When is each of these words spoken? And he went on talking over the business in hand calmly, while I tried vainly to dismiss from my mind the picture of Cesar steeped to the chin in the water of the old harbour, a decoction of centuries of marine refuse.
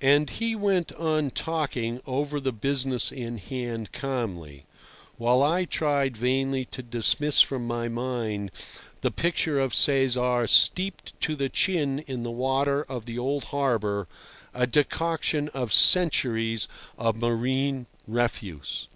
And 0.00 0.30
he 0.30 0.56
went 0.56 0.90
on 0.92 1.30
talking 1.30 2.00
over 2.06 2.40
the 2.40 2.50
business 2.50 3.12
in 3.12 3.36
hand 3.36 3.92
calmly, 3.92 4.64
while 5.18 5.42
I 5.42 5.66
tried 5.66 6.16
vainly 6.16 6.64
to 6.70 6.82
dismiss 6.82 7.42
from 7.42 7.66
my 7.66 7.86
mind 7.86 8.52
the 9.02 9.10
picture 9.10 9.58
of 9.60 9.74
Cesar 9.74 10.46
steeped 10.46 11.12
to 11.20 11.36
the 11.36 11.50
chin 11.50 11.98
in 12.06 12.22
the 12.22 12.30
water 12.30 12.84
of 12.88 13.04
the 13.04 13.18
old 13.18 13.44
harbour, 13.52 14.08
a 14.54 14.66
decoction 14.66 15.50
of 15.50 15.74
centuries 15.74 16.68
of 16.96 17.16
marine 17.16 17.84
refuse. 18.08 18.88